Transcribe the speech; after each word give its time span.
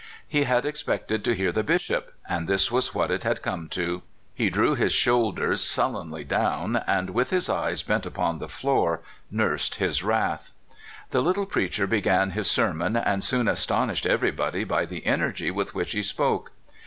He 0.27 0.45
had 0.45 0.65
ex 0.65 0.81
pected 0.81 1.23
to 1.25 1.35
hear 1.35 1.51
the 1.51 1.61
Bishop, 1.63 2.11
and 2.27 2.47
this 2.47 2.71
was 2.71 2.95
what 2.95 3.11
it 3.11 3.21
had 3.23 3.43
come 3.43 3.67
to! 3.67 4.01
He 4.33 4.49
drew 4.49 4.73
his 4.73 4.93
shoulders 4.93 5.61
sullenly 5.61 6.23
down, 6.23 6.77
and, 6.87 7.11
with 7.11 7.29
his 7.29 7.49
eyes 7.49 7.83
bent 7.83 8.07
upon 8.07 8.39
the 8.39 8.49
floor, 8.49 9.01
nursed 9.29 9.75
his 9.75 10.01
wrath. 10.01 10.53
The 11.11 11.21
little 11.21 11.45
preacher 11.45 11.85
began 11.85 12.31
his 12.31 12.49
sermon, 12.49 12.95
and 12.95 13.23
soon 13.23 13.47
astonished 13.47 14.07
everybody 14.07 14.63
by 14.63 14.85
the 14.87 15.05
en 15.05 15.19
ergy 15.19 15.51
with 15.53 15.75
which 15.75 15.91
he 15.91 16.01
spoke. 16.01 16.51